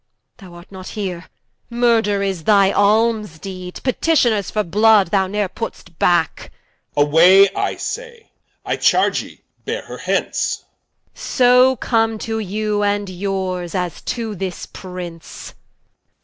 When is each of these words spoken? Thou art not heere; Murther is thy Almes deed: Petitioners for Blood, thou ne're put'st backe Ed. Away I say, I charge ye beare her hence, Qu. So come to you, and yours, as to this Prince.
Thou 0.37 0.55
art 0.55 0.71
not 0.71 0.89
heere; 0.97 1.29
Murther 1.69 2.23
is 2.23 2.45
thy 2.45 2.71
Almes 2.71 3.37
deed: 3.37 3.79
Petitioners 3.83 4.49
for 4.49 4.63
Blood, 4.63 5.09
thou 5.11 5.27
ne're 5.27 5.47
put'st 5.47 5.99
backe 5.99 6.45
Ed. 6.97 7.01
Away 7.03 7.49
I 7.53 7.75
say, 7.75 8.31
I 8.65 8.77
charge 8.77 9.21
ye 9.21 9.43
beare 9.63 9.85
her 9.85 9.99
hence, 9.99 10.63
Qu. 10.63 10.65
So 11.21 11.75
come 11.75 12.17
to 12.17 12.39
you, 12.39 12.81
and 12.81 13.11
yours, 13.11 13.75
as 13.75 14.01
to 14.17 14.33
this 14.33 14.65
Prince. 14.65 15.53